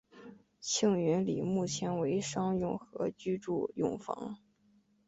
[0.59, 4.39] 庆云里目前为商用和居住用房。